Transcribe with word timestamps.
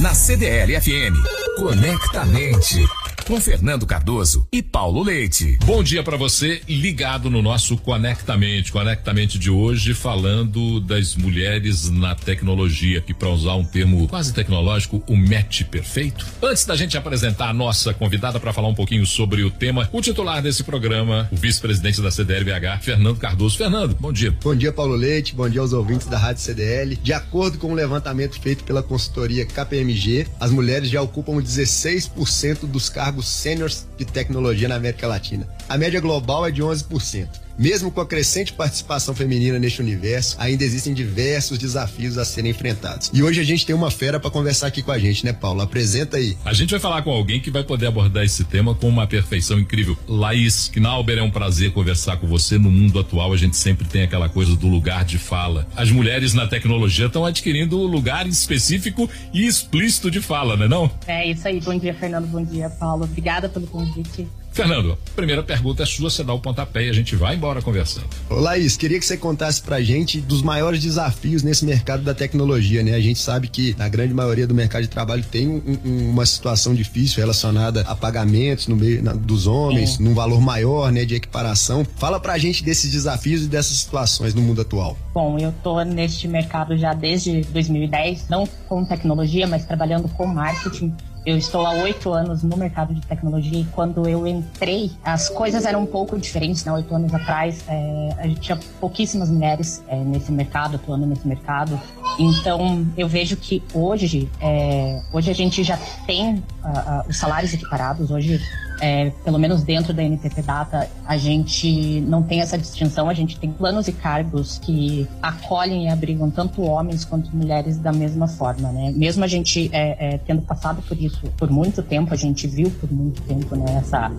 Na 0.00 0.14
CDL 0.14 0.76
FM. 0.80 1.16
Conectamente 1.56 2.84
com 3.28 3.38
Fernando 3.38 3.84
Cardoso 3.84 4.48
e 4.50 4.62
Paulo 4.62 5.02
Leite. 5.02 5.58
Bom 5.66 5.82
dia 5.82 6.02
para 6.02 6.16
você, 6.16 6.62
ligado 6.66 7.28
no 7.28 7.42
nosso 7.42 7.76
Conectamente. 7.76 8.72
Conectamente 8.72 9.38
de 9.38 9.50
hoje, 9.50 9.92
falando 9.92 10.80
das 10.80 11.14
mulheres 11.14 11.90
na 11.90 12.14
tecnologia, 12.14 13.02
que 13.02 13.12
para 13.12 13.28
usar 13.28 13.54
um 13.56 13.64
termo 13.64 14.08
quase 14.08 14.32
tecnológico, 14.32 15.02
o 15.06 15.14
match 15.14 15.64
perfeito. 15.64 16.24
Antes 16.42 16.64
da 16.64 16.74
gente 16.74 16.96
apresentar 16.96 17.50
a 17.50 17.52
nossa 17.52 17.92
convidada 17.92 18.40
para 18.40 18.50
falar 18.50 18.68
um 18.68 18.74
pouquinho 18.74 19.04
sobre 19.04 19.42
o 19.42 19.50
tema, 19.50 19.90
o 19.92 20.00
titular 20.00 20.40
desse 20.40 20.64
programa, 20.64 21.28
o 21.30 21.36
vice-presidente 21.36 22.00
da 22.00 22.10
CDLBH, 22.10 22.80
Fernando 22.80 23.18
Cardoso. 23.18 23.58
Fernando, 23.58 23.94
bom 24.00 24.10
dia. 24.10 24.34
Bom 24.42 24.56
dia, 24.56 24.72
Paulo 24.72 24.94
Leite. 24.94 25.34
Bom 25.34 25.50
dia 25.50 25.60
aos 25.60 25.74
ouvintes 25.74 26.06
da 26.06 26.16
Rádio 26.16 26.40
CDL. 26.40 26.96
De 26.96 27.12
acordo 27.12 27.58
com 27.58 27.66
o 27.66 27.70
um 27.72 27.74
levantamento 27.74 28.40
feito 28.40 28.64
pela 28.64 28.82
consultoria 28.82 29.44
KPMG, 29.44 30.26
as 30.40 30.50
mulheres 30.50 30.88
já 30.88 31.02
ocupam 31.02 31.34
16% 31.34 32.66
dos 32.66 32.88
cargos 32.88 33.17
cargos 33.18 33.28
sêniores 33.28 33.86
de 33.96 34.04
tecnologia 34.04 34.68
na 34.68 34.76
América 34.76 35.06
Latina. 35.06 35.46
A 35.68 35.76
média 35.76 36.00
global 36.00 36.46
é 36.46 36.50
de 36.50 36.62
11%. 36.62 37.28
Mesmo 37.58 37.90
com 37.90 38.00
a 38.00 38.06
crescente 38.06 38.52
participação 38.52 39.12
feminina 39.14 39.58
neste 39.58 39.82
universo, 39.82 40.36
ainda 40.38 40.62
existem 40.62 40.94
diversos 40.94 41.58
desafios 41.58 42.16
a 42.16 42.24
serem 42.24 42.52
enfrentados. 42.52 43.10
E 43.12 43.20
hoje 43.20 43.40
a 43.40 43.44
gente 43.44 43.66
tem 43.66 43.74
uma 43.74 43.90
fera 43.90 44.20
para 44.20 44.30
conversar 44.30 44.68
aqui 44.68 44.80
com 44.80 44.92
a 44.92 44.98
gente, 44.98 45.24
né, 45.24 45.32
Paulo? 45.32 45.60
Apresenta 45.60 46.16
aí. 46.18 46.38
A 46.44 46.52
gente 46.54 46.70
vai 46.70 46.78
falar 46.78 47.02
com 47.02 47.10
alguém 47.10 47.40
que 47.40 47.50
vai 47.50 47.64
poder 47.64 47.86
abordar 47.86 48.24
esse 48.24 48.44
tema 48.44 48.76
com 48.76 48.88
uma 48.88 49.08
perfeição 49.08 49.58
incrível. 49.58 49.98
Laís 50.06 50.70
Knauber, 50.72 51.18
é 51.18 51.22
um 51.22 51.32
prazer 51.32 51.72
conversar 51.72 52.16
com 52.18 52.28
você. 52.28 52.56
No 52.58 52.70
mundo 52.70 53.00
atual, 53.00 53.32
a 53.32 53.36
gente 53.36 53.56
sempre 53.56 53.86
tem 53.88 54.02
aquela 54.02 54.28
coisa 54.28 54.54
do 54.54 54.68
lugar 54.68 55.04
de 55.04 55.18
fala. 55.18 55.66
As 55.76 55.90
mulheres 55.90 56.32
na 56.32 56.46
tecnologia 56.46 57.06
estão 57.06 57.26
adquirindo 57.26 57.76
lugar 57.78 58.26
específico 58.28 59.10
e 59.34 59.46
explícito 59.46 60.12
de 60.12 60.20
fala, 60.20 60.56
né 60.56 60.68
não? 60.68 60.88
É 61.08 61.28
isso 61.28 61.48
aí. 61.48 61.60
Bom 61.60 61.76
dia, 61.76 61.92
Fernando. 61.92 62.28
Bom 62.28 62.44
dia, 62.44 62.70
Paulo. 62.70 63.02
Obrigada 63.02 63.48
pelo 63.48 63.66
convite. 63.66 64.28
Fernando, 64.58 64.98
a 65.12 65.14
primeira 65.14 65.40
pergunta 65.40 65.84
é 65.84 65.86
sua, 65.86 66.10
você 66.10 66.24
dá 66.24 66.34
o 66.34 66.40
pontapé 66.40 66.86
e 66.86 66.90
a 66.90 66.92
gente 66.92 67.14
vai 67.14 67.36
embora 67.36 67.62
conversando. 67.62 68.08
Ô, 68.28 68.40
Laís, 68.40 68.76
queria 68.76 68.98
que 68.98 69.06
você 69.06 69.16
contasse 69.16 69.62
pra 69.62 69.80
gente 69.80 70.20
dos 70.20 70.42
maiores 70.42 70.82
desafios 70.82 71.44
nesse 71.44 71.64
mercado 71.64 72.02
da 72.02 72.12
tecnologia, 72.12 72.82
né? 72.82 72.94
A 72.94 73.00
gente 73.00 73.20
sabe 73.20 73.46
que 73.46 73.76
na 73.78 73.88
grande 73.88 74.12
maioria 74.12 74.48
do 74.48 74.54
mercado 74.56 74.82
de 74.82 74.88
trabalho 74.88 75.22
tem 75.22 75.46
um, 75.46 75.78
um, 75.84 76.10
uma 76.10 76.26
situação 76.26 76.74
difícil 76.74 77.20
relacionada 77.20 77.82
a 77.82 77.94
pagamentos 77.94 78.66
no 78.66 78.74
meio 78.74 79.00
na, 79.00 79.12
dos 79.12 79.46
homens, 79.46 80.00
é. 80.00 80.02
num 80.02 80.12
valor 80.12 80.40
maior, 80.40 80.90
né, 80.90 81.04
de 81.04 81.14
equiparação. 81.14 81.86
Fala 81.94 82.18
pra 82.18 82.36
gente 82.36 82.64
desses 82.64 82.90
desafios 82.90 83.44
e 83.44 83.46
dessas 83.46 83.76
situações 83.76 84.34
no 84.34 84.42
mundo 84.42 84.62
atual. 84.62 84.98
Bom, 85.14 85.38
eu 85.38 85.54
tô 85.62 85.80
neste 85.84 86.26
mercado 86.26 86.76
já 86.76 86.92
desde 86.94 87.42
2010, 87.42 88.28
não 88.28 88.44
com 88.68 88.84
tecnologia, 88.84 89.46
mas 89.46 89.64
trabalhando 89.64 90.08
com 90.08 90.26
marketing 90.26 90.92
eu 91.28 91.36
estou 91.36 91.66
há 91.66 91.72
oito 91.72 92.10
anos 92.10 92.42
no 92.42 92.56
mercado 92.56 92.94
de 92.94 93.02
tecnologia 93.02 93.60
e 93.60 93.64
quando 93.66 94.08
eu 94.08 94.26
entrei, 94.26 94.90
as 95.04 95.28
coisas 95.28 95.66
eram 95.66 95.82
um 95.82 95.86
pouco 95.86 96.18
diferentes, 96.18 96.64
né? 96.64 96.72
Oito 96.72 96.94
anos 96.94 97.12
atrás, 97.12 97.62
é, 97.68 98.14
a 98.16 98.26
gente 98.26 98.40
tinha 98.40 98.58
pouquíssimas 98.80 99.28
mulheres 99.28 99.84
é, 99.88 99.96
nesse 99.96 100.32
mercado, 100.32 100.76
atuando 100.76 101.04
nesse 101.04 101.28
mercado. 101.28 101.78
Então, 102.18 102.86
eu 102.96 103.06
vejo 103.06 103.36
que 103.36 103.62
hoje, 103.74 104.30
é, 104.40 105.02
hoje 105.12 105.30
a 105.30 105.34
gente 105.34 105.62
já 105.62 105.78
tem 106.06 106.36
uh, 106.36 106.38
uh, 106.38 107.08
os 107.10 107.18
salários 107.18 107.52
equiparados. 107.52 108.10
Hoje 108.10 108.40
é, 108.80 109.10
pelo 109.24 109.38
menos 109.38 109.62
dentro 109.62 109.92
da 109.92 110.02
NTT 110.02 110.42
Data, 110.42 110.88
a 111.06 111.16
gente 111.16 112.00
não 112.02 112.22
tem 112.22 112.40
essa 112.40 112.56
distinção, 112.56 113.08
a 113.08 113.14
gente 113.14 113.38
tem 113.38 113.50
planos 113.50 113.88
e 113.88 113.92
cargos 113.92 114.58
que 114.58 115.06
acolhem 115.22 115.86
e 115.86 115.88
abrigam 115.88 116.30
tanto 116.30 116.62
homens 116.62 117.04
quanto 117.04 117.34
mulheres 117.34 117.78
da 117.78 117.92
mesma 117.92 118.28
forma, 118.28 118.70
né? 118.70 118.92
Mesmo 118.94 119.24
a 119.24 119.28
gente 119.28 119.70
é, 119.72 120.14
é, 120.14 120.18
tendo 120.18 120.42
passado 120.42 120.82
por 120.82 120.96
isso 120.96 121.20
por 121.36 121.50
muito 121.50 121.82
tempo, 121.82 122.12
a 122.12 122.16
gente 122.16 122.46
viu 122.46 122.70
por 122.70 122.90
muito 122.90 123.20
tempo, 123.22 123.56
né, 123.56 123.76
essa 123.78 124.10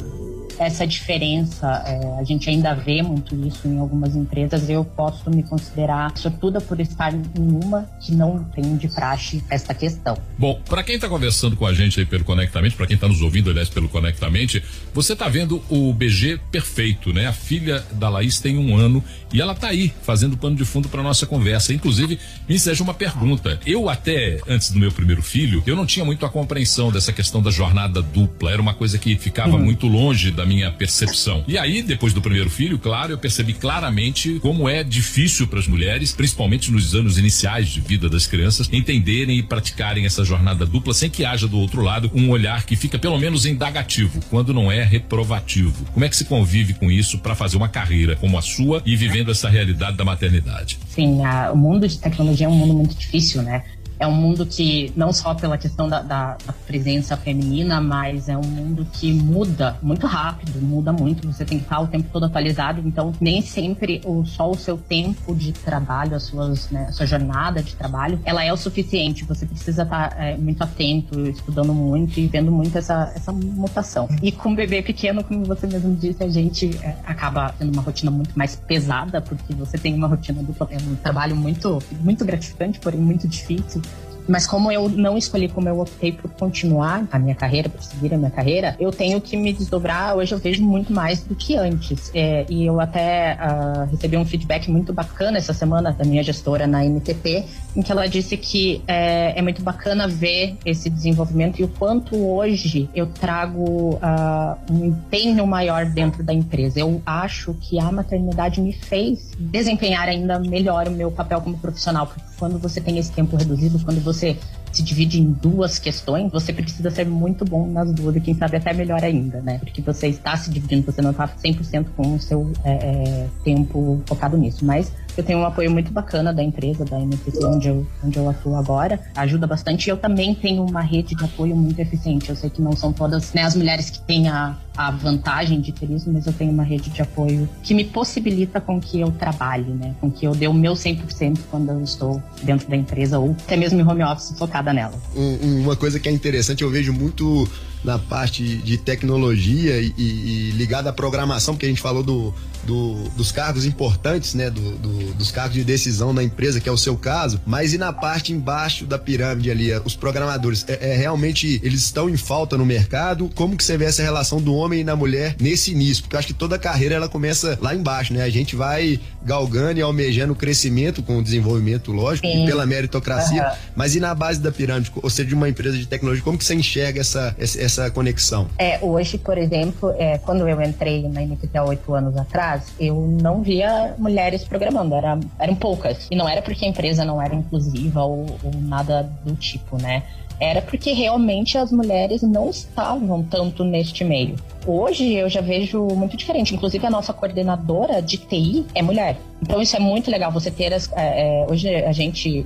essa 0.60 0.86
diferença, 0.86 1.84
é, 1.86 2.20
a 2.20 2.24
gente 2.24 2.50
ainda 2.50 2.74
vê 2.74 3.02
muito 3.02 3.36
isso 3.48 3.68
em 3.68 3.80
algumas 3.80 4.16
empresas. 4.16 4.70
Eu 4.70 4.84
posso 4.84 5.30
me 5.30 5.42
considerar 5.42 6.16
sortuda 6.18 6.60
por 6.60 6.80
estar 6.80 7.14
em 7.14 7.24
uma 7.38 7.90
que 8.02 8.14
não 8.14 8.44
tem 8.44 8.76
de 8.76 8.88
praxe 8.90 9.44
esta 9.50 9.74
questão. 9.74 10.18
Bom, 10.38 10.60
para 10.68 10.84
quem 10.84 10.96
está 10.96 11.08
conversando 11.08 11.56
com 11.56 11.66
a 11.66 11.74
gente 11.74 12.00
aí 12.00 12.06
pelo 12.06 12.24
Conectamente, 12.24 12.76
para 12.76 12.86
quem 12.86 12.96
está 12.96 13.08
nos 13.08 13.22
ouvindo, 13.22 13.50
aliás, 13.50 13.70
pelo 13.70 13.88
Conectamente, 13.88 14.62
você 14.94 15.14
está 15.14 15.30
vendo 15.30 15.64
o 15.70 15.94
BG 15.94 16.40
perfeito, 16.52 17.14
né? 17.14 17.28
A 17.28 17.34
filha 17.34 17.84
da 17.94 18.10
Laís 18.10 18.40
tem 18.40 18.58
um 18.58 18.76
ano 18.76 19.04
e 19.34 19.42
ela 19.42 19.54
está 19.54 19.70
aí 19.70 19.94
fazendo 20.02 20.38
pano 20.38 20.56
de 20.56 20.66
fundo 20.66 20.90
para 20.90 21.02
nossa 21.02 21.26
conversa. 21.26 21.74
Inclusive, 21.74 22.20
me 22.48 22.60
seja 22.60 22.84
uma 22.84 22.94
pergunta. 22.94 23.60
Eu 23.66 23.90
até 23.90 24.40
antes 24.48 24.72
do 24.72 24.80
meu 24.80 24.92
primeiro 24.92 25.22
filho, 25.22 25.64
eu 25.66 25.76
não 25.76 25.86
tinha 25.86 26.04
muito 26.04 26.26
a 26.26 26.30
compreensão 26.30 26.92
dessa 26.92 27.14
questão 27.14 27.42
da 27.42 27.50
jornada 27.52 28.02
dupla. 28.02 28.52
Era 28.52 28.62
uma 28.62 28.74
coisa 28.74 28.98
que 28.98 29.16
ficava 29.18 29.56
uhum. 29.56 29.64
muito 29.64 29.88
longe 29.88 30.32
da 30.32 30.46
minha 30.50 30.72
percepção. 30.72 31.44
E 31.48 31.60
aí, 31.60 31.84
depois 31.84 32.12
do 32.12 32.22
primeiro 32.22 32.50
filho, 32.50 32.80
claro, 32.80 33.14
eu 33.14 33.18
percebi 33.20 33.54
claramente 33.54 34.40
como 34.40 34.68
é 34.68 34.84
difícil 34.84 35.46
para 35.46 35.60
as 35.60 35.68
mulheres, 35.68 36.12
principalmente 36.12 36.72
nos 36.72 36.96
anos 36.96 37.20
iniciais 37.20 37.70
de 37.70 37.80
vida 37.80 38.10
das 38.10 38.26
crianças, 38.26 38.68
entenderem 38.74 39.38
e 39.38 39.44
praticarem 39.44 40.08
essa 40.08 40.26
jornada 40.26 40.66
dupla 40.66 40.94
sem 40.94 41.10
que 41.10 41.24
haja 41.24 41.48
do 41.48 41.60
outro 41.60 41.84
lado 41.84 42.10
um 42.16 42.32
olhar 42.32 42.66
que 42.66 42.76
fica 42.76 42.98
pelo 42.98 43.20
menos 43.20 43.46
indagativo, 43.46 44.20
quando 44.30 44.52
não 44.52 44.72
é 44.72 44.84
reprovativo. 44.84 45.86
Como 45.94 46.04
é 46.04 46.10
que 46.10 46.16
se 46.16 46.26
convive 46.26 46.74
com 46.74 46.90
isso 46.90 47.20
para 47.20 47.36
fazer 47.36 47.56
uma 47.56 47.70
carreira 47.70 48.16
como 48.16 48.38
a 48.38 48.42
sua 48.42 48.82
e 48.86 48.96
vivendo 48.96 49.30
essa 49.30 49.50
realidade 49.50 49.98
da 49.98 50.04
maternidade? 50.04 50.80
Sim, 50.90 51.24
a, 51.24 51.52
o 51.52 51.58
mundo 51.58 51.88
de 51.88 52.00
tecnologia 52.00 52.48
é 52.48 52.50
um 52.50 52.56
mundo 52.56 52.74
muito 52.74 52.96
difícil, 52.96 53.44
né? 53.44 53.64
É 54.00 54.08
um 54.08 54.14
mundo 54.14 54.46
que, 54.46 54.92
não 54.96 55.12
só 55.12 55.36
pela 55.36 55.58
questão 55.58 55.90
da, 55.90 56.02
da, 56.02 56.38
da, 56.46 56.54
presença 56.66 57.18
feminina, 57.18 57.82
mas 57.82 58.30
é 58.30 58.38
um 58.38 58.44
mundo 58.44 58.88
que 58.94 59.12
muda 59.12 59.78
muito 59.82 60.08
rápido, 60.08 60.62
muda 60.62 60.94
muito. 60.94 61.28
Você 61.28 61.44
tem 61.44 61.58
que 61.58 61.66
estar 61.66 61.82
o 61.82 61.88
tempo 61.88 62.08
todo 62.12 62.26
atualizado, 62.26 62.82
então 62.88 63.12
nem 63.20 63.42
sempre 63.42 64.02
o, 64.06 64.26
só 64.26 64.50
o 64.50 64.56
seu 64.56 64.78
tempo 64.78 65.36
de 65.36 65.52
trabalho, 65.52 66.16
a, 66.16 66.20
suas, 66.20 66.70
né, 66.70 66.86
a 66.90 66.92
sua 66.94 67.06
jornada 67.06 67.62
de 67.62 67.76
trabalho, 67.76 68.20
ela 68.24 68.44
é 68.44 68.54
o 68.54 68.58
suficiente. 68.58 69.26
Você 69.26 69.46
precisa 69.46 69.84
estar 69.84 70.16
é, 70.18 70.38
muito 70.38 70.64
atento, 70.64 71.20
estudando 71.28 71.74
muito 71.74 72.20
e 72.20 72.28
vendo 72.28 72.52
muito 72.52 72.78
essa, 72.78 73.12
essa 73.14 73.34
mutação. 73.34 74.08
E 74.22 74.32
com 74.32 74.50
um 74.50 74.56
bebê 74.56 74.82
pequeno, 74.82 75.24
como 75.24 75.44
você 75.44 75.68
mesmo 75.68 75.94
disse, 75.96 76.24
a 76.24 76.30
gente 76.30 76.70
é, 76.82 76.96
acaba 77.20 77.54
tendo 77.60 77.74
uma 77.74 77.82
rotina 77.82 78.10
muito 78.10 78.38
mais 78.38 78.56
pesada, 78.56 79.22
porque 79.22 79.54
você 79.54 79.78
tem 79.78 79.94
uma 79.94 80.08
rotina 80.08 80.42
dupla, 80.42 80.70
é 80.72 80.78
um 80.78 80.96
trabalho 80.96 81.36
muito, 81.36 81.84
muito 82.02 82.24
gratificante, 82.24 82.80
porém 82.80 83.00
muito 83.00 83.28
difícil. 83.28 83.82
Mas 84.30 84.46
como 84.46 84.72
eu 84.72 84.88
não 84.88 85.18
escolhi, 85.18 85.50
como 85.50 85.68
eu 85.68 85.80
optei 85.80 86.12
por 86.12 86.30
continuar 86.30 87.08
a 87.12 87.18
minha 87.18 87.34
carreira, 87.34 87.68
por 87.68 87.82
seguir 87.82 88.14
a 88.14 88.18
minha 88.18 88.30
carreira, 88.30 88.76
eu 88.80 88.92
tenho 88.92 89.20
que 89.20 89.36
me 89.36 89.52
desdobrar. 89.52 90.16
Hoje 90.16 90.36
eu 90.36 90.38
vejo 90.38 90.64
muito 90.64 90.94
mais 90.94 91.24
do 91.24 91.36
que 91.36 91.56
antes. 91.56 92.12
É, 92.14 92.46
e 92.48 92.64
eu 92.64 92.80
até 92.80 93.36
uh, 93.42 93.90
recebi 93.90 94.18
um 94.18 94.26
feedback 94.26 94.70
muito 94.70 94.94
bacana 94.94 95.40
essa 95.40 95.52
semana 95.52 95.92
da 95.92 96.06
minha 96.06 96.22
gestora 96.22 96.68
na 96.68 96.86
MTP, 96.86 97.44
em 97.76 97.82
que 97.82 97.92
ela 97.92 98.08
disse 98.08 98.36
que 98.36 98.82
é, 98.88 99.38
é 99.38 99.42
muito 99.42 99.62
bacana 99.62 100.08
ver 100.08 100.58
esse 100.66 100.90
desenvolvimento 100.90 101.60
e 101.60 101.64
o 101.64 101.68
quanto 101.68 102.16
hoje 102.16 102.90
eu 102.96 103.08
trago 103.08 103.96
uh, 103.96 104.58
um 104.72 104.86
empenho 104.86 105.46
maior 105.46 105.86
dentro 105.86 106.24
da 106.24 106.34
empresa. 106.34 106.80
Eu 106.80 107.02
acho 107.06 107.54
que 107.62 107.80
a 107.80 107.92
maternidade 107.92 108.60
me 108.60 108.74
fez 108.74 109.32
desempenhar 109.38 110.08
ainda 110.08 110.40
melhor 110.40 110.88
o 110.88 110.92
meu 110.92 111.12
papel 111.12 111.42
como 111.42 111.58
profissional, 111.58 112.08
porque 112.08 112.22
quando 112.38 112.58
você 112.58 112.82
tem 112.82 112.98
esse 112.98 113.12
tempo 113.12 113.36
reduzido, 113.36 113.80
quando 113.84 114.02
você 114.02 114.38
se 114.72 114.84
divide 114.84 115.20
em 115.20 115.32
duas 115.32 115.80
questões, 115.80 116.32
você 116.32 116.54
precisa 116.54 116.90
ser 116.90 117.06
muito 117.06 117.44
bom 117.44 117.68
nas 117.68 117.92
duas 117.92 118.16
e 118.16 118.22
quem 118.22 118.36
sabe 118.36 118.58
até 118.58 118.74
melhor 118.74 119.04
ainda, 119.04 119.42
né? 119.42 119.58
Porque 119.60 119.82
você 119.82 120.08
está 120.08 120.38
se 120.38 120.50
dividindo, 120.50 120.86
você 120.86 121.02
não 121.02 121.12
está 121.12 121.28
100% 121.28 121.88
com 121.96 122.16
o 122.16 122.20
seu 122.20 122.52
é, 122.64 122.72
é, 122.72 123.28
tempo 123.44 124.02
focado 124.06 124.38
nisso. 124.38 124.64
Mas 124.64 124.92
eu 125.20 125.24
tenho 125.24 125.40
um 125.40 125.46
apoio 125.46 125.70
muito 125.70 125.92
bacana 125.92 126.34
da 126.34 126.42
empresa, 126.42 126.86
da 126.86 127.00
MPC, 127.00 127.46
onde 127.46 127.68
eu, 127.68 127.86
onde 128.04 128.18
eu 128.18 128.30
atuo 128.30 128.56
agora. 128.56 129.00
Ajuda 129.16 129.46
bastante. 129.46 129.88
E 129.88 129.90
eu 129.90 129.98
também 129.98 130.34
tenho 130.34 130.66
uma 130.66 130.82
rede 130.82 131.14
de 131.14 131.26
apoio 131.26 131.56
muito 131.56 131.80
eficiente. 131.80 132.30
Eu 132.30 132.36
sei 132.36 132.50
que 132.50 132.62
não 132.62 132.76
são 132.76 132.94
todas 132.94 133.34
né, 133.34 133.44
as 133.44 133.56
mulheres 133.56 133.90
que 133.90 134.00
têm 134.00 134.30
a, 134.30 134.56
a 134.80 134.92
vantagem 134.92 135.60
de 135.60 135.74
ter 135.74 135.92
isso, 135.92 136.10
mas 136.10 136.26
eu 136.26 136.32
tenho 136.32 136.54
uma 136.54 136.64
rede 136.64 136.90
de 136.90 137.02
apoio 137.02 137.50
que 137.62 137.74
me 137.74 137.84
possibilita 137.84 138.62
com 138.62 138.80
que 138.80 139.02
eu 139.02 139.12
trabalhe, 139.12 139.74
né? 139.74 139.94
Com 140.00 140.10
que 140.10 140.26
eu 140.26 140.34
dê 140.34 140.48
o 140.48 140.54
meu 140.54 140.72
100% 140.72 141.38
quando 141.52 141.70
eu 141.72 141.84
estou 141.84 142.24
dentro 142.44 142.70
da 142.70 142.78
empresa 142.78 143.20
ou 143.20 143.32
até 143.32 143.58
mesmo 143.58 143.82
em 143.82 143.84
home 143.84 144.06
office 144.06 144.34
focada 144.40 144.72
nela. 144.72 144.94
Um, 145.14 145.64
uma 145.64 145.76
coisa 145.76 146.00
que 146.00 146.08
é 146.08 146.12
interessante, 146.14 146.64
eu 146.64 146.72
vejo 146.72 146.94
muito 146.94 147.46
na 147.84 147.98
parte 147.98 148.44
de 148.58 148.78
tecnologia 148.78 149.80
e, 149.80 149.94
e, 149.98 150.52
ligada 150.52 150.90
à 150.90 150.94
programação, 150.94 151.54
porque 151.54 151.66
a 151.66 151.70
gente 151.70 151.82
falou 151.82 152.04
do, 152.04 152.34
do, 152.64 153.10
dos 153.16 153.32
cargos 153.32 153.66
importantes, 153.66 154.34
né? 154.34 154.50
Do, 154.50 154.78
do, 154.78 155.14
dos 155.14 155.32
cargos 155.32 155.54
de 155.54 155.64
decisão 155.64 156.12
na 156.12 156.22
empresa, 156.22 156.60
que 156.60 156.68
é 156.68 156.72
o 156.72 156.78
seu 156.78 156.98
caso, 156.98 157.40
mas 157.46 157.74
e 157.74 157.78
na 157.78 157.94
parte 157.94 158.34
embaixo 158.34 158.86
da 158.86 159.00
pirâmide 159.00 159.50
ali, 159.50 159.74
os 159.86 159.96
programadores, 159.96 160.66
é, 160.68 160.92
é 160.92 160.96
realmente 160.96 161.60
eles 161.64 161.82
estão 161.82 162.10
em 162.10 162.18
falta 162.18 162.58
no 162.58 162.66
mercado? 162.66 163.30
Como 163.34 163.56
que 163.56 163.64
você 163.64 163.78
vê 163.78 163.86
essa 163.86 164.04
relação 164.04 164.42
do 164.42 164.54
homem 164.54 164.69
homem 164.70 164.82
e 164.82 164.84
na 164.84 164.96
mulher 164.96 165.36
nesse 165.40 165.72
início, 165.72 166.04
porque 166.04 166.16
eu 166.16 166.20
acho 166.20 166.28
que 166.28 166.34
toda 166.34 166.60
carreira 166.60 166.96
ela 166.96 167.10
começa 167.10 167.58
lá 167.62 167.74
embaixo, 167.74 168.14
né? 168.14 168.22
A 168.24 168.30
gente 168.30 168.56
vai 168.56 169.00
galgando 169.24 169.80
e 169.80 169.82
almejando 169.82 170.34
o 170.34 170.36
crescimento 170.36 171.02
com 171.02 171.18
o 171.18 171.24
desenvolvimento, 171.24 171.92
lógico, 171.92 172.28
Sim. 172.28 172.44
e 172.44 172.46
pela 172.46 172.66
meritocracia, 172.66 173.44
uhum. 173.44 173.56
mas 173.76 173.96
e 173.96 174.00
na 174.00 174.14
base 174.14 174.40
da 174.40 174.52
pirâmide, 174.52 174.92
ou 174.96 175.10
seja, 175.10 175.28
de 175.28 175.36
uma 175.36 175.50
empresa 175.50 175.78
de 175.78 175.88
tecnologia, 175.88 176.24
como 176.24 176.38
que 176.38 176.46
você 176.46 176.54
enxerga 176.54 177.02
essa, 177.02 177.36
essa 177.38 177.90
conexão? 177.90 178.48
É, 178.58 178.80
hoje, 178.82 179.18
por 179.18 179.38
exemplo, 179.38 179.94
é, 179.98 180.18
quando 180.20 180.48
eu 180.48 180.62
entrei 180.62 181.08
na 181.08 181.22
NTT 181.22 181.58
há 181.58 181.64
oito 181.64 181.94
anos 181.94 182.16
atrás, 182.16 182.64
eu 182.80 182.96
não 183.22 183.42
via 183.42 183.96
mulheres 183.98 184.44
programando, 184.44 184.96
era, 184.96 185.20
eram 185.40 185.56
poucas. 185.56 186.08
E 186.12 186.16
não 186.16 186.30
era 186.30 186.42
porque 186.42 186.66
a 186.66 186.68
empresa 186.68 187.04
não 187.04 187.22
era 187.22 187.34
inclusiva 187.34 188.04
ou, 188.04 188.38
ou 188.44 188.54
nada 188.62 189.10
do 189.26 189.36
tipo, 189.36 189.82
né? 189.82 190.04
Era 190.40 190.62
porque 190.62 190.94
realmente 190.94 191.58
as 191.58 191.72
mulheres 191.72 192.22
não 192.22 192.50
estavam 192.50 193.24
tanto 193.24 193.64
neste 193.64 194.04
meio. 194.04 194.36
Hoje 194.66 195.14
eu 195.14 195.30
já 195.30 195.42
vejo 195.42 195.84
muito 195.88 196.16
diferente. 196.16 196.56
Inclusive 196.56 196.86
a 196.86 196.90
nossa 196.90 197.12
coordenadora 197.12 198.02
de 198.02 198.18
TI 198.18 198.66
é 198.74 198.82
mulher. 198.82 199.18
Então 199.42 199.62
isso 199.62 199.76
é 199.76 199.80
muito 199.80 200.10
legal. 200.10 200.32
Você 200.32 200.50
ter 200.50 200.74
as, 200.74 200.90
é, 200.94 201.44
é, 201.44 201.48
hoje 201.50 201.68
a 201.76 201.92
gente 201.92 202.46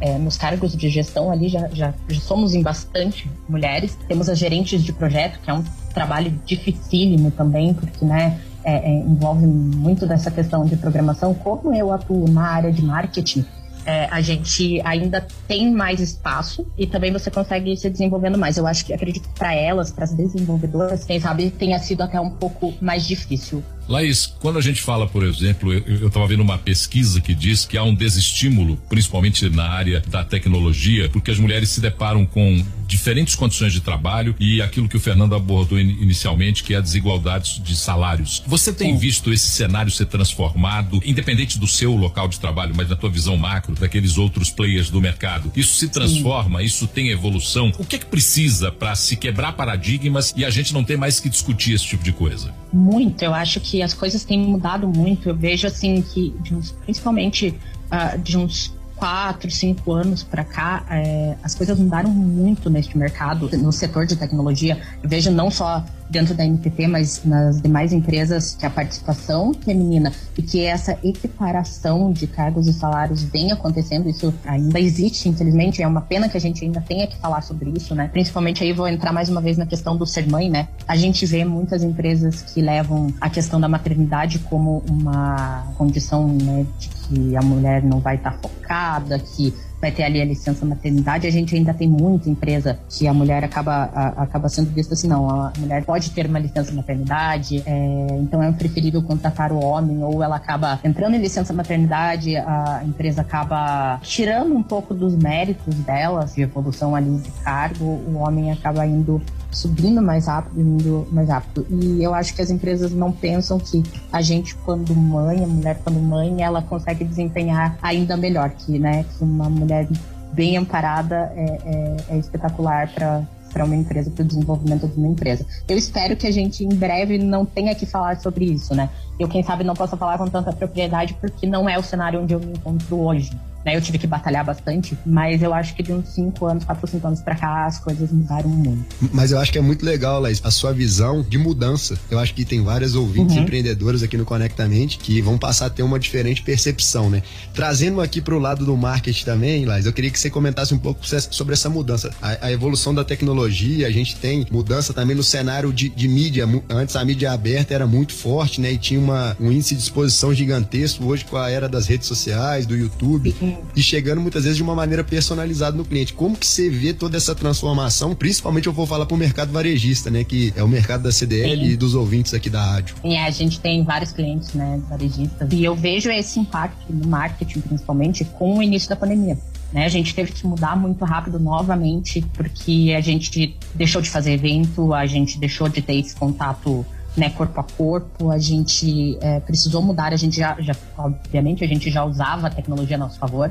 é, 0.00 0.18
nos 0.18 0.36
cargos 0.36 0.76
de 0.76 0.88
gestão 0.88 1.30
ali 1.30 1.48
já, 1.48 1.68
já, 1.68 1.94
já, 2.08 2.20
somos 2.20 2.54
em 2.54 2.62
bastante 2.62 3.30
mulheres. 3.48 3.96
Temos 4.08 4.28
as 4.28 4.38
gerentes 4.38 4.82
de 4.82 4.92
projeto, 4.92 5.38
que 5.40 5.50
é 5.50 5.54
um 5.54 5.64
trabalho 5.92 6.30
dificílimo 6.44 7.30
também, 7.30 7.74
porque 7.74 8.04
né, 8.04 8.38
é, 8.64 8.76
é, 8.76 8.98
envolve 9.00 9.46
muito 9.46 10.06
dessa 10.06 10.30
questão 10.30 10.64
de 10.64 10.76
programação. 10.76 11.34
Como 11.34 11.74
eu 11.74 11.92
atuo 11.92 12.28
na 12.28 12.48
área 12.48 12.72
de 12.72 12.82
marketing, 12.82 13.44
é, 13.86 14.06
a 14.10 14.20
gente 14.20 14.80
ainda 14.84 15.26
tem 15.46 15.72
mais 15.72 16.00
espaço 16.00 16.66
e 16.76 16.86
também 16.86 17.12
você 17.12 17.30
consegue 17.30 17.76
se 17.76 17.88
desenvolvendo 17.90 18.38
mais. 18.38 18.56
Eu 18.56 18.66
acho 18.66 18.84
que 18.84 18.92
acredito 18.92 19.28
para 19.38 19.54
elas, 19.54 19.90
para 19.90 20.04
as 20.04 20.12
desenvolvedoras, 20.12 21.04
quem 21.04 21.20
sabe 21.20 21.50
tenha 21.50 21.78
sido 21.78 22.02
até 22.02 22.20
um 22.20 22.30
pouco 22.30 22.74
mais 22.80 23.06
difícil 23.06 23.62
Laís, 23.88 24.26
quando 24.40 24.58
a 24.58 24.62
gente 24.62 24.80
fala, 24.80 25.06
por 25.06 25.24
exemplo, 25.24 25.72
eu 25.72 26.08
estava 26.08 26.26
vendo 26.26 26.42
uma 26.42 26.58
pesquisa 26.58 27.20
que 27.20 27.34
diz 27.34 27.64
que 27.64 27.76
há 27.76 27.82
um 27.82 27.94
desestímulo, 27.94 28.76
principalmente 28.88 29.48
na 29.50 29.68
área 29.68 30.02
da 30.08 30.24
tecnologia, 30.24 31.08
porque 31.10 31.30
as 31.30 31.38
mulheres 31.38 31.68
se 31.70 31.80
deparam 31.80 32.24
com 32.24 32.64
diferentes 32.86 33.34
condições 33.34 33.72
de 33.72 33.80
trabalho 33.80 34.34
e 34.38 34.60
aquilo 34.62 34.88
que 34.88 34.96
o 34.96 35.00
Fernando 35.00 35.34
abordou 35.34 35.78
in 35.78 35.94
inicialmente, 36.00 36.62
que 36.62 36.74
é 36.74 36.76
a 36.76 36.80
desigualdade 36.80 37.60
de 37.60 37.76
salários. 37.76 38.42
Você 38.46 38.72
tem 38.72 38.96
visto 38.96 39.32
esse 39.32 39.48
cenário 39.48 39.90
ser 39.90 40.06
transformado, 40.06 41.00
independente 41.04 41.58
do 41.58 41.66
seu 41.66 41.94
local 41.94 42.28
de 42.28 42.38
trabalho, 42.38 42.74
mas 42.76 42.88
na 42.88 42.96
tua 42.96 43.10
visão 43.10 43.36
macro, 43.36 43.74
daqueles 43.74 44.18
outros 44.18 44.50
players 44.50 44.90
do 44.90 45.00
mercado? 45.00 45.50
Isso 45.56 45.76
se 45.76 45.88
transforma, 45.88 46.60
Sim. 46.60 46.64
isso 46.66 46.86
tem 46.86 47.08
evolução. 47.08 47.72
O 47.78 47.84
que 47.84 47.96
é 47.96 47.98
que 47.98 48.06
precisa 48.06 48.70
para 48.70 48.94
se 48.94 49.16
quebrar 49.16 49.52
paradigmas 49.52 50.32
e 50.36 50.44
a 50.44 50.50
gente 50.50 50.72
não 50.72 50.84
ter 50.84 50.96
mais 50.96 51.20
que 51.20 51.28
discutir 51.28 51.72
esse 51.72 51.86
tipo 51.86 52.04
de 52.04 52.12
coisa? 52.12 52.52
Muito, 52.72 53.22
eu 53.22 53.32
acho 53.32 53.60
que 53.60 53.73
que 53.74 53.82
as 53.82 53.92
coisas 53.92 54.22
têm 54.22 54.38
mudado 54.38 54.86
muito. 54.86 55.28
Eu 55.28 55.34
vejo 55.34 55.66
assim 55.66 56.00
que, 56.00 56.32
uns, 56.52 56.70
principalmente 56.70 57.58
uh, 57.90 58.16
de 58.20 58.38
uns 58.38 58.72
quatro, 58.94 59.50
cinco 59.50 59.92
anos 59.92 60.22
para 60.22 60.44
cá, 60.44 60.86
é, 60.88 61.34
as 61.42 61.56
coisas 61.56 61.76
mudaram 61.76 62.08
muito 62.08 62.70
neste 62.70 62.96
mercado, 62.96 63.50
no 63.58 63.72
setor 63.72 64.06
de 64.06 64.14
tecnologia. 64.14 64.80
Eu 65.02 65.08
vejo 65.08 65.28
não 65.32 65.50
só 65.50 65.84
dentro 66.08 66.34
da 66.34 66.44
NTT, 66.44 66.86
mas 66.86 67.24
nas 67.24 67.60
demais 67.60 67.92
empresas 67.92 68.54
que 68.54 68.66
a 68.66 68.70
participação 68.70 69.52
feminina 69.54 70.12
e 70.36 70.42
que 70.42 70.64
essa 70.64 70.98
equiparação 71.02 72.12
de 72.12 72.26
cargos 72.26 72.66
e 72.66 72.72
salários 72.72 73.22
vem 73.22 73.52
acontecendo, 73.52 74.08
isso 74.08 74.32
ainda 74.44 74.78
existe, 74.78 75.28
infelizmente, 75.28 75.82
é 75.82 75.86
uma 75.86 76.00
pena 76.00 76.28
que 76.28 76.36
a 76.36 76.40
gente 76.40 76.64
ainda 76.64 76.80
tenha 76.80 77.06
que 77.06 77.16
falar 77.16 77.42
sobre 77.42 77.70
isso, 77.70 77.94
né? 77.94 78.08
Principalmente 78.12 78.62
aí 78.62 78.72
vou 78.72 78.86
entrar 78.88 79.12
mais 79.12 79.28
uma 79.28 79.40
vez 79.40 79.56
na 79.56 79.66
questão 79.66 79.96
do 79.96 80.06
ser 80.06 80.28
mãe, 80.28 80.50
né? 80.50 80.68
A 80.86 80.96
gente 80.96 81.26
vê 81.26 81.44
muitas 81.44 81.82
empresas 81.82 82.42
que 82.42 82.60
levam 82.60 83.12
a 83.20 83.30
questão 83.30 83.60
da 83.60 83.68
maternidade 83.68 84.38
como 84.40 84.82
uma 84.88 85.66
condição, 85.76 86.28
né, 86.28 86.66
de 86.78 86.88
que 86.88 87.36
a 87.36 87.42
mulher 87.42 87.82
não 87.82 88.00
vai 88.00 88.16
estar 88.16 88.32
focada, 88.32 89.18
que 89.18 89.54
vai 89.84 89.92
ter 89.92 90.02
ali 90.02 90.18
a 90.18 90.24
licença 90.24 90.64
maternidade, 90.64 91.26
a 91.26 91.30
gente 91.30 91.54
ainda 91.54 91.74
tem 91.74 91.86
muita 91.86 92.30
empresa 92.30 92.78
que 92.88 93.06
a 93.06 93.12
mulher 93.12 93.44
acaba, 93.44 93.90
a, 93.92 94.22
acaba 94.22 94.48
sendo 94.48 94.70
vista 94.70 94.94
assim, 94.94 95.06
não, 95.06 95.28
a 95.28 95.52
mulher 95.58 95.84
pode 95.84 96.10
ter 96.10 96.26
uma 96.26 96.38
licença 96.38 96.72
maternidade, 96.72 97.62
é, 97.66 98.06
então 98.18 98.42
é 98.42 98.50
preferível 98.50 99.02
contratar 99.02 99.52
o 99.52 99.62
homem, 99.62 100.02
ou 100.02 100.22
ela 100.22 100.36
acaba 100.36 100.80
entrando 100.82 101.16
em 101.16 101.18
licença 101.18 101.52
maternidade, 101.52 102.34
a 102.34 102.80
empresa 102.82 103.20
acaba 103.20 103.98
tirando 104.02 104.54
um 104.54 104.62
pouco 104.62 104.94
dos 104.94 105.14
méritos 105.14 105.74
dela, 105.74 106.24
de 106.24 106.40
evolução 106.40 106.96
ali 106.96 107.18
de 107.18 107.30
cargo, 107.42 107.84
o 107.84 108.14
homem 108.16 108.50
acaba 108.50 108.86
indo 108.86 109.20
subindo 109.54 110.02
mais 110.02 110.26
rápido, 110.26 110.60
indo 110.60 111.06
mais 111.10 111.28
rápido. 111.28 111.66
E 111.70 112.02
eu 112.02 112.14
acho 112.14 112.34
que 112.34 112.42
as 112.42 112.50
empresas 112.50 112.92
não 112.92 113.12
pensam 113.12 113.58
que 113.58 113.82
a 114.12 114.20
gente, 114.20 114.54
quando 114.56 114.94
mãe, 114.94 115.42
a 115.42 115.46
mulher 115.46 115.78
quando 115.82 115.98
mãe, 115.98 116.42
ela 116.42 116.60
consegue 116.62 117.04
desempenhar 117.04 117.78
ainda 117.82 118.16
melhor, 118.16 118.50
que, 118.50 118.78
né, 118.78 119.04
que 119.04 119.24
uma 119.24 119.48
mulher 119.48 119.88
bem 120.32 120.56
amparada 120.56 121.32
é, 121.36 121.44
é, 121.64 121.96
é 122.10 122.18
espetacular 122.18 122.88
para 122.92 123.22
para 123.54 123.64
uma 123.64 123.76
empresa, 123.76 124.10
para 124.10 124.22
o 124.22 124.26
desenvolvimento 124.26 124.88
de 124.88 124.98
uma 124.98 125.06
empresa. 125.06 125.46
Eu 125.68 125.78
espero 125.78 126.16
que 126.16 126.26
a 126.26 126.32
gente 126.32 126.64
em 126.64 126.74
breve 126.74 127.18
não 127.18 127.46
tenha 127.46 127.72
que 127.72 127.86
falar 127.86 128.18
sobre 128.20 128.46
isso, 128.46 128.74
né? 128.74 128.90
Eu, 129.16 129.28
quem 129.28 129.44
sabe, 129.44 129.62
não 129.62 129.74
possa 129.74 129.96
falar 129.96 130.18
com 130.18 130.26
tanta 130.26 130.52
propriedade 130.52 131.14
porque 131.20 131.46
não 131.46 131.68
é 131.68 131.78
o 131.78 131.82
cenário 131.82 132.20
onde 132.20 132.34
eu 132.34 132.40
me 132.40 132.52
encontro 132.52 133.00
hoje. 133.00 133.30
Né? 133.64 133.76
Eu 133.76 133.80
tive 133.80 133.98
que 133.98 134.06
batalhar 134.06 134.44
bastante, 134.44 134.96
mas 135.06 135.42
eu 135.42 135.54
acho 135.54 135.74
que 135.74 135.82
de 135.82 135.92
uns 135.92 136.08
5 136.10 136.46
anos, 136.46 136.64
4 136.64 136.84
ou 136.84 136.88
5 136.88 137.06
anos 137.06 137.20
pra 137.20 137.34
cá, 137.34 137.66
as 137.66 137.78
coisas 137.78 138.12
mudaram 138.12 138.50
muito. 138.50 138.84
Mas 139.12 139.32
eu 139.32 139.38
acho 139.38 139.50
que 139.50 139.58
é 139.58 139.62
muito 139.62 139.84
legal, 139.84 140.20
Laís, 140.20 140.40
a 140.44 140.50
sua 140.50 140.72
visão 140.72 141.22
de 141.22 141.38
mudança. 141.38 141.98
Eu 142.10 142.18
acho 142.18 142.34
que 142.34 142.44
tem 142.44 142.62
várias 142.62 142.94
ouvintes 142.94 143.36
uhum. 143.36 143.42
empreendedoras 143.42 144.02
aqui 144.02 144.16
no 144.16 144.24
Conectamente 144.24 144.98
que 144.98 145.20
vão 145.20 145.38
passar 145.38 145.66
a 145.66 145.70
ter 145.70 145.82
uma 145.82 145.98
diferente 145.98 146.42
percepção, 146.42 147.08
né? 147.08 147.22
Trazendo 147.52 148.00
aqui 148.00 148.20
pro 148.20 148.38
lado 148.38 148.64
do 148.64 148.76
marketing 148.76 149.24
também, 149.24 149.64
Laís, 149.64 149.86
eu 149.86 149.92
queria 149.92 150.10
que 150.10 150.18
você 150.18 150.28
comentasse 150.28 150.74
um 150.74 150.78
pouco 150.78 151.00
sobre 151.30 151.54
essa 151.54 151.70
mudança. 151.70 152.10
A, 152.20 152.46
a 152.46 152.52
evolução 152.52 152.94
da 152.94 153.04
tecnologia, 153.04 153.86
a 153.86 153.90
gente 153.90 154.16
tem 154.16 154.46
mudança 154.50 154.92
também 154.92 155.16
no 155.16 155.22
cenário 155.22 155.72
de, 155.72 155.88
de, 155.88 156.08
mídia. 156.08 156.46
Antes 156.68 156.96
a 156.96 157.04
mídia 157.04 157.32
aberta 157.32 157.72
era 157.72 157.86
muito 157.86 158.12
forte, 158.12 158.60
né? 158.60 158.72
E 158.72 158.78
tinha 158.78 158.98
uma, 158.98 159.36
um 159.40 159.52
índice 159.52 159.74
de 159.74 159.82
exposição 159.82 160.34
gigantesco. 160.34 161.04
Hoje, 161.04 161.24
com 161.24 161.36
a 161.36 161.48
era 161.48 161.68
das 161.68 161.86
redes 161.86 162.08
sociais, 162.08 162.66
do 162.66 162.76
YouTube, 162.76 163.34
uhum 163.40 163.53
e 163.76 163.82
chegando 163.82 164.20
muitas 164.20 164.44
vezes 164.44 164.56
de 164.56 164.62
uma 164.62 164.74
maneira 164.74 165.02
personalizada 165.02 165.76
no 165.76 165.84
cliente. 165.84 166.12
Como 166.12 166.36
que 166.36 166.46
você 166.46 166.68
vê 166.68 166.92
toda 166.92 167.16
essa 167.16 167.34
transformação? 167.34 168.14
Principalmente 168.14 168.66
eu 168.66 168.72
vou 168.72 168.86
falar 168.86 169.06
para 169.06 169.14
o 169.14 169.18
mercado 169.18 169.52
varejista, 169.52 170.10
né? 170.10 170.24
Que 170.24 170.52
é 170.56 170.62
o 170.62 170.68
mercado 170.68 171.02
da 171.02 171.12
CDL 171.12 171.64
Sim. 171.64 171.70
e 171.72 171.76
dos 171.76 171.94
ouvintes 171.94 172.34
aqui 172.34 172.48
da 172.48 172.64
rádio. 172.64 172.96
É, 173.02 173.24
a 173.24 173.30
gente 173.30 173.60
tem 173.60 173.82
vários 173.82 174.12
clientes, 174.12 174.54
né, 174.54 174.80
varejistas. 174.88 175.48
E 175.52 175.64
eu 175.64 175.74
vejo 175.74 176.10
esse 176.10 176.38
impacto 176.38 176.92
no 176.92 177.06
marketing, 177.08 177.60
principalmente, 177.60 178.24
com 178.24 178.58
o 178.58 178.62
início 178.62 178.88
da 178.88 178.96
pandemia. 178.96 179.38
Né, 179.72 179.84
a 179.84 179.88
gente 179.88 180.14
teve 180.14 180.30
que 180.30 180.46
mudar 180.46 180.76
muito 180.76 181.04
rápido 181.04 181.40
novamente, 181.40 182.24
porque 182.34 182.94
a 182.96 183.00
gente 183.00 183.56
deixou 183.74 184.00
de 184.00 184.08
fazer 184.08 184.32
evento, 184.32 184.94
a 184.94 185.04
gente 185.04 185.38
deixou 185.38 185.68
de 185.68 185.82
ter 185.82 185.96
esse 185.96 186.14
contato 186.14 186.86
né, 187.16 187.30
corpo 187.30 187.60
a 187.60 187.62
corpo, 187.62 188.30
a 188.30 188.38
gente 188.38 189.16
é, 189.20 189.40
precisou 189.40 189.80
mudar, 189.80 190.12
a 190.12 190.16
gente 190.16 190.36
já, 190.36 190.56
já, 190.60 190.74
obviamente, 190.98 191.62
a 191.62 191.66
gente 191.66 191.90
já 191.90 192.04
usava 192.04 192.48
a 192.48 192.50
tecnologia 192.50 192.96
a 192.96 192.98
nosso 192.98 193.18
favor, 193.18 193.50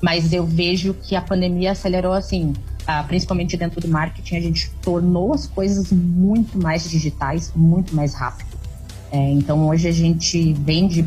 mas 0.00 0.32
eu 0.32 0.46
vejo 0.46 0.94
que 0.94 1.16
a 1.16 1.20
pandemia 1.20 1.72
acelerou 1.72 2.12
assim, 2.12 2.54
principalmente 3.06 3.56
dentro 3.56 3.80
do 3.80 3.88
marketing, 3.88 4.36
a 4.36 4.40
gente 4.40 4.70
tornou 4.82 5.34
as 5.34 5.46
coisas 5.46 5.90
muito 5.92 6.58
mais 6.58 6.88
digitais, 6.88 7.52
muito 7.54 7.94
mais 7.94 8.14
rápido. 8.14 8.58
É, 9.12 9.18
então 9.32 9.68
hoje 9.68 9.88
a 9.88 9.92
gente 9.92 10.52
vende 10.52 11.04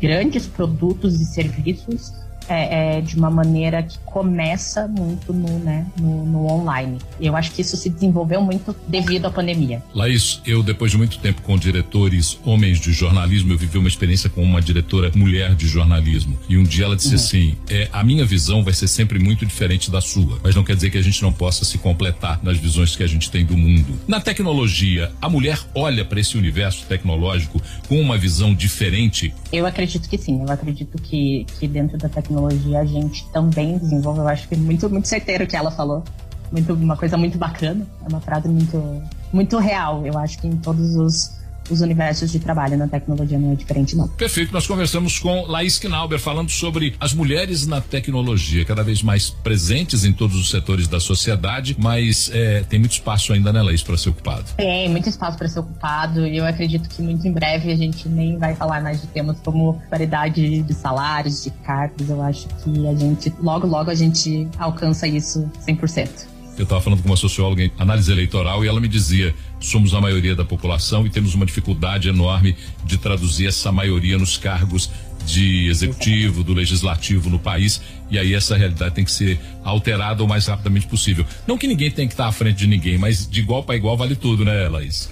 grandes 0.00 0.46
produtos 0.46 1.20
e 1.20 1.24
serviços 1.24 2.12
é, 2.48 2.98
é, 2.98 3.00
de 3.00 3.16
uma 3.16 3.30
maneira 3.30 3.82
que 3.82 3.98
começa 4.00 4.86
muito 4.86 5.32
no, 5.32 5.58
né, 5.58 5.86
no, 5.98 6.24
no, 6.24 6.46
online. 6.46 6.98
Eu 7.20 7.36
acho 7.36 7.50
que 7.52 7.62
isso 7.62 7.76
se 7.76 7.88
desenvolveu 7.88 8.40
muito 8.42 8.74
devido 8.86 9.26
à 9.26 9.30
pandemia. 9.30 9.82
Laís, 9.94 10.40
eu 10.46 10.62
depois 10.62 10.90
de 10.90 10.98
muito 10.98 11.18
tempo 11.18 11.42
com 11.42 11.56
diretores 11.56 12.38
homens 12.44 12.78
de 12.78 12.92
jornalismo, 12.92 13.52
eu 13.52 13.58
vivi 13.58 13.78
uma 13.78 13.88
experiência 13.88 14.28
com 14.28 14.42
uma 14.42 14.60
diretora 14.60 15.10
mulher 15.14 15.54
de 15.54 15.66
jornalismo. 15.66 16.38
E 16.48 16.56
um 16.56 16.62
dia 16.62 16.84
ela 16.84 16.96
disse 16.96 17.10
uhum. 17.10 17.14
assim: 17.14 17.56
é, 17.68 17.88
a 17.92 18.04
minha 18.04 18.24
visão 18.24 18.62
vai 18.62 18.72
ser 18.72 18.88
sempre 18.88 19.18
muito 19.18 19.46
diferente 19.46 19.90
da 19.90 20.00
sua, 20.00 20.38
mas 20.42 20.54
não 20.54 20.64
quer 20.64 20.76
dizer 20.76 20.90
que 20.90 20.98
a 20.98 21.02
gente 21.02 21.22
não 21.22 21.32
possa 21.32 21.64
se 21.64 21.78
completar 21.78 22.40
nas 22.42 22.58
visões 22.58 22.94
que 22.94 23.02
a 23.02 23.06
gente 23.06 23.30
tem 23.30 23.44
do 23.44 23.56
mundo. 23.56 23.98
Na 24.06 24.20
tecnologia, 24.20 25.10
a 25.20 25.28
mulher 25.28 25.58
olha 25.74 26.04
para 26.04 26.20
esse 26.20 26.36
universo 26.36 26.84
tecnológico 26.86 27.60
com 27.88 28.00
uma 28.00 28.18
visão 28.18 28.54
diferente? 28.54 29.34
Eu 29.52 29.66
acredito 29.66 30.08
que 30.08 30.18
sim. 30.18 30.42
Eu 30.42 30.50
acredito 30.50 31.00
que, 31.00 31.46
que 31.58 31.66
dentro 31.66 31.96
da 31.96 32.08
tecnologia 32.08 32.33
tecnologia 32.34 32.80
a 32.80 32.84
gente 32.84 33.26
também 33.30 33.78
desenvolve. 33.78 34.20
Eu 34.20 34.28
acho 34.28 34.48
que 34.48 34.56
muito, 34.56 34.90
muito 34.90 35.06
certeiro 35.06 35.46
que 35.46 35.56
ela 35.56 35.70
falou. 35.70 36.02
Muito, 36.50 36.74
uma 36.74 36.96
coisa 36.96 37.16
muito 37.16 37.38
bacana. 37.38 37.86
É 38.04 38.08
uma 38.08 38.20
frase 38.20 38.48
muito, 38.48 39.02
muito 39.32 39.58
real. 39.58 40.04
Eu 40.04 40.18
acho 40.18 40.38
que 40.38 40.48
em 40.48 40.56
todos 40.56 40.96
os, 40.96 41.36
os 41.70 41.80
universos 41.80 42.30
de 42.30 42.38
trabalho 42.38 42.76
na 42.76 42.88
tecnologia 42.88 43.38
não 43.38 43.52
é 43.52 43.54
diferente, 43.54 43.96
não. 43.96 44.08
Perfeito. 44.08 44.52
Nós 44.52 44.66
conversamos 44.66 45.18
com 45.18 45.42
Laís 45.46 45.78
Knauber 45.78 46.18
falando 46.18 46.50
sobre 46.50 46.94
as 47.00 47.12
mulheres 47.12 47.66
na 47.66 47.80
tecnologia, 47.80 48.64
cada 48.64 48.82
vez 48.82 49.02
mais 49.02 49.30
presentes 49.30 50.04
em 50.04 50.12
todos 50.12 50.36
os 50.36 50.50
setores 50.50 50.88
da 50.88 51.00
sociedade, 51.00 51.76
mas 51.78 52.30
é, 52.32 52.62
tem 52.62 52.78
muito 52.78 52.92
espaço 52.92 53.32
ainda, 53.32 53.52
né, 53.52 53.62
Laís, 53.62 53.82
para 53.82 53.96
ser 53.96 54.10
ocupado? 54.10 54.44
Tem 54.56 54.88
muito 54.88 55.08
espaço 55.08 55.38
para 55.38 55.48
ser 55.48 55.60
ocupado 55.60 56.26
e 56.26 56.36
eu 56.36 56.46
acredito 56.46 56.88
que 56.88 57.02
muito 57.02 57.26
em 57.26 57.32
breve 57.32 57.72
a 57.72 57.76
gente 57.76 58.08
nem 58.08 58.38
vai 58.38 58.54
falar 58.54 58.82
mais 58.82 59.00
de 59.00 59.06
temas 59.08 59.38
como 59.44 59.80
paridade 59.90 60.62
de 60.62 60.74
salários, 60.74 61.44
de 61.44 61.50
cargos. 61.50 62.08
Eu 62.08 62.22
acho 62.22 62.46
que 62.48 62.86
a 62.86 62.94
gente, 62.94 63.32
logo, 63.40 63.66
logo 63.66 63.90
a 63.90 63.94
gente 63.94 64.48
alcança 64.58 65.06
isso 65.06 65.50
100%. 65.66 66.34
Eu 66.56 66.62
estava 66.62 66.80
falando 66.80 67.02
com 67.02 67.08
uma 67.08 67.16
socióloga 67.16 67.64
em 67.64 67.72
análise 67.78 68.10
eleitoral 68.10 68.64
e 68.64 68.68
ela 68.68 68.80
me 68.80 68.86
dizia: 68.86 69.34
somos 69.64 69.94
a 69.94 70.00
maioria 70.00 70.36
da 70.36 70.44
população 70.44 71.06
e 71.06 71.10
temos 71.10 71.34
uma 71.34 71.46
dificuldade 71.46 72.08
enorme 72.08 72.56
de 72.84 72.98
traduzir 72.98 73.46
essa 73.48 73.72
maioria 73.72 74.18
nos 74.18 74.36
cargos 74.36 74.90
de 75.24 75.68
executivo, 75.68 76.44
do 76.44 76.52
legislativo 76.52 77.30
no 77.30 77.38
país, 77.38 77.80
e 78.10 78.18
aí 78.18 78.34
essa 78.34 78.56
realidade 78.56 78.94
tem 78.94 79.04
que 79.04 79.10
ser 79.10 79.40
alterada 79.64 80.22
o 80.22 80.28
mais 80.28 80.46
rapidamente 80.46 80.86
possível. 80.86 81.24
Não 81.46 81.56
que 81.56 81.66
ninguém 81.66 81.90
tenha 81.90 82.06
que 82.06 82.12
estar 82.12 82.26
à 82.26 82.32
frente 82.32 82.58
de 82.58 82.66
ninguém, 82.66 82.98
mas 82.98 83.28
de 83.28 83.40
igual 83.40 83.62
para 83.62 83.74
igual 83.74 83.96
vale 83.96 84.14
tudo, 84.14 84.44
né, 84.44 84.68
Laís? 84.68 85.08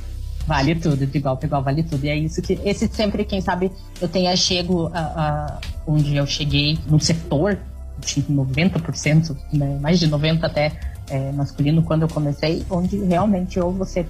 Vale 0.47 0.75
tudo, 0.75 1.06
de 1.06 1.16
igual 1.16 1.37
para 1.37 1.47
igual 1.47 1.62
vale 1.62 1.82
tudo. 1.82 2.04
E 2.04 2.09
é 2.11 2.16
isso 2.16 2.42
que, 2.42 2.59
esse 2.64 2.88
sempre, 2.88 3.25
quem 3.25 3.40
sabe, 3.40 3.71
eu 4.00 4.09
tenha 4.09 4.37
chego 4.37 4.90
a, 4.92 5.00
a 5.00 5.61
onde 5.87 6.14
eu 6.14 6.26
cheguei 6.26 6.78
no 6.87 7.00
setor, 7.00 7.59
de 8.00 8.23
90%, 8.23 9.37
né, 9.52 9.78
mais 9.80 10.00
de 10.00 10.09
90% 10.09 10.42
até 10.42 10.73
é, 11.09 11.30
masculino 11.32 11.82
quando 11.82 12.02
eu 12.02 12.09
comecei, 12.09 12.64
onde 12.68 12.97
realmente 13.04 13.61
ou 13.61 13.73
você 13.73 14.04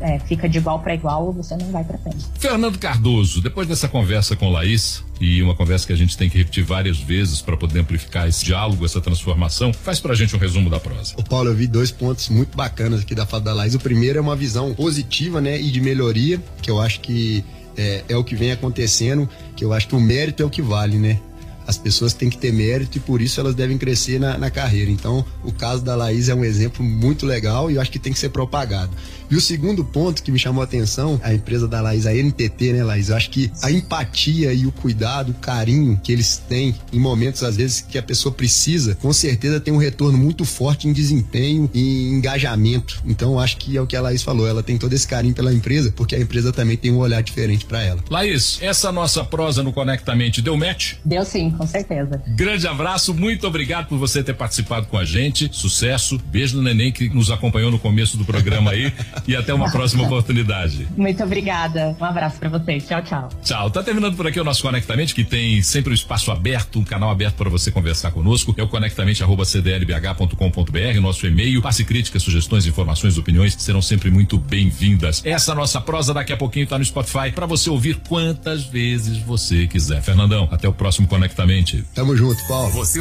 é, 0.00 0.18
fica 0.18 0.48
de 0.48 0.58
igual 0.58 0.80
para 0.80 0.94
igual 0.94 1.26
ou 1.26 1.32
você 1.32 1.56
não 1.56 1.70
vai 1.70 1.84
para 1.84 1.98
frente. 1.98 2.26
Fernando 2.38 2.78
Cardoso, 2.78 3.40
depois 3.40 3.66
dessa 3.66 3.88
conversa 3.88 4.36
com 4.36 4.50
Laís 4.50 5.02
e 5.20 5.42
uma 5.42 5.54
conversa 5.54 5.86
que 5.86 5.92
a 5.92 5.96
gente 5.96 6.16
tem 6.16 6.28
que 6.28 6.36
repetir 6.36 6.64
várias 6.64 6.98
vezes 6.98 7.40
para 7.40 7.56
poder 7.56 7.80
amplificar 7.80 8.28
esse 8.28 8.44
diálogo, 8.44 8.84
essa 8.84 9.00
transformação, 9.00 9.72
faz 9.72 9.98
pra 9.98 10.14
gente 10.14 10.36
um 10.36 10.38
resumo 10.38 10.68
da 10.68 10.78
prosa. 10.78 11.14
O 11.16 11.24
Paulo, 11.24 11.50
eu 11.50 11.54
vi 11.54 11.66
dois 11.66 11.90
pontos 11.90 12.28
muito 12.28 12.56
bacanas 12.56 13.00
aqui 13.00 13.14
da 13.14 13.24
fala 13.24 13.44
da 13.44 13.54
Laís. 13.54 13.74
O 13.74 13.80
primeiro 13.80 14.18
é 14.18 14.20
uma 14.20 14.36
visão 14.36 14.74
positiva, 14.74 15.40
né, 15.40 15.60
e 15.60 15.70
de 15.70 15.80
melhoria, 15.80 16.40
que 16.60 16.70
eu 16.70 16.80
acho 16.80 17.00
que 17.00 17.44
é, 17.76 18.04
é 18.08 18.16
o 18.16 18.24
que 18.24 18.34
vem 18.34 18.52
acontecendo, 18.52 19.28
que 19.54 19.64
eu 19.64 19.72
acho 19.72 19.88
que 19.88 19.94
o 19.94 20.00
mérito 20.00 20.42
é 20.42 20.46
o 20.46 20.50
que 20.50 20.62
vale, 20.62 20.98
né? 20.98 21.20
as 21.66 21.76
pessoas 21.76 22.14
têm 22.14 22.30
que 22.30 22.38
ter 22.38 22.52
mérito 22.52 22.96
e 22.96 23.00
por 23.00 23.20
isso 23.20 23.40
elas 23.40 23.54
devem 23.54 23.76
crescer 23.76 24.20
na, 24.20 24.38
na, 24.38 24.50
carreira. 24.50 24.90
Então, 24.90 25.24
o 25.42 25.52
caso 25.52 25.82
da 25.82 25.96
Laís 25.96 26.28
é 26.28 26.34
um 26.34 26.44
exemplo 26.44 26.84
muito 26.84 27.26
legal 27.26 27.70
e 27.70 27.74
eu 27.74 27.80
acho 27.80 27.90
que 27.90 27.98
tem 27.98 28.12
que 28.12 28.18
ser 28.18 28.28
propagado. 28.28 28.92
E 29.30 29.36
o 29.36 29.40
segundo 29.40 29.84
ponto 29.84 30.22
que 30.22 30.30
me 30.30 30.38
chamou 30.38 30.60
a 30.60 30.64
atenção, 30.64 31.20
a 31.22 31.32
empresa 31.32 31.66
da 31.66 31.80
Laís, 31.80 32.06
a 32.06 32.12
NTT, 32.12 32.72
né, 32.72 32.84
Laís? 32.84 33.08
Eu 33.08 33.16
acho 33.16 33.30
que 33.30 33.50
a 33.62 33.70
empatia 33.70 34.52
e 34.52 34.66
o 34.66 34.72
cuidado, 34.72 35.30
o 35.30 35.34
carinho 35.34 36.00
que 36.02 36.12
eles 36.12 36.42
têm 36.48 36.74
em 36.92 36.98
momentos, 36.98 37.42
às 37.42 37.56
vezes, 37.56 37.80
que 37.80 37.98
a 37.98 38.02
pessoa 38.02 38.34
precisa, 38.34 38.94
com 38.96 39.12
certeza 39.12 39.60
tem 39.60 39.72
um 39.72 39.78
retorno 39.78 40.18
muito 40.18 40.44
forte 40.44 40.88
em 40.88 40.92
desempenho 40.92 41.68
e 41.74 42.08
engajamento. 42.08 43.02
Então, 43.04 43.32
eu 43.32 43.40
acho 43.40 43.56
que 43.56 43.76
é 43.76 43.80
o 43.80 43.86
que 43.86 43.96
a 43.96 44.00
Laís 44.00 44.22
falou, 44.22 44.46
ela 44.46 44.62
tem 44.62 44.78
todo 44.78 44.92
esse 44.92 45.06
carinho 45.06 45.34
pela 45.34 45.52
empresa, 45.52 45.92
porque 45.94 46.14
a 46.14 46.20
empresa 46.20 46.52
também 46.52 46.76
tem 46.76 46.92
um 46.92 46.98
olhar 46.98 47.22
diferente 47.22 47.64
para 47.64 47.82
ela. 47.82 48.02
Laís, 48.10 48.58
essa 48.60 48.92
nossa 48.92 49.24
prosa 49.24 49.62
no 49.62 49.72
Conectamente 49.72 50.40
deu 50.40 50.56
match? 50.56 50.94
Deu 51.04 51.24
sim, 51.24 51.50
com 51.50 51.66
certeza. 51.66 52.22
Grande 52.28 52.66
abraço, 52.66 53.12
muito 53.12 53.46
obrigado 53.46 53.88
por 53.88 53.98
você 53.98 54.22
ter 54.22 54.34
participado 54.34 54.86
com 54.86 54.96
a 54.96 55.04
gente. 55.04 55.50
Sucesso. 55.52 56.18
Beijo 56.26 56.56
no 56.56 56.62
neném 56.62 56.90
que 56.92 57.08
nos 57.08 57.30
acompanhou 57.30 57.70
no 57.70 57.78
começo 57.78 58.16
do 58.16 58.24
programa 58.24 58.70
aí. 58.70 58.92
e 59.26 59.34
até 59.36 59.54
uma 59.54 59.70
próxima 59.70 60.04
oportunidade. 60.04 60.88
Muito 60.96 61.22
obrigada. 61.22 61.94
Um 62.00 62.04
abraço 62.04 62.38
para 62.38 62.48
vocês. 62.48 62.86
Tchau, 62.86 63.02
tchau. 63.02 63.28
Tchau. 63.42 63.70
Tá 63.70 63.82
terminando 63.82 64.16
por 64.16 64.26
aqui 64.26 64.40
o 64.40 64.44
nosso 64.44 64.62
Conectamente, 64.62 65.14
que 65.14 65.24
tem 65.24 65.62
sempre 65.62 65.92
um 65.92 65.94
espaço 65.94 66.32
aberto, 66.32 66.80
um 66.80 66.84
canal 66.84 67.10
aberto 67.10 67.36
para 67.36 67.48
você 67.48 67.70
conversar 67.70 68.10
conosco. 68.10 68.52
É 68.56 68.62
o 68.62 68.68
conectamente@cdlbh.com.br, 68.68 71.00
nosso 71.00 71.26
e-mail. 71.26 71.62
Passe 71.62 71.84
críticas, 71.84 72.22
sugestões, 72.22 72.66
informações, 72.66 73.16
opiniões 73.18 73.54
serão 73.58 73.80
sempre 73.80 74.10
muito 74.10 74.36
bem-vindas. 74.38 75.22
Essa 75.24 75.54
nossa 75.54 75.80
prosa 75.80 76.12
daqui 76.12 76.32
a 76.32 76.36
pouquinho 76.36 76.66
tá 76.66 76.76
no 76.78 76.84
Spotify 76.84 77.30
para 77.32 77.46
você 77.46 77.70
ouvir 77.70 78.00
quantas 78.08 78.64
vezes 78.64 79.18
você 79.18 79.66
quiser. 79.66 80.02
Fernandão, 80.02 80.48
até 80.50 80.68
o 80.68 80.72
próximo 80.72 81.06
Conectamente. 81.06 81.84
Tamo 81.94 82.16
junto, 82.16 82.44
Paulo. 82.48 82.70
Você 82.70 82.94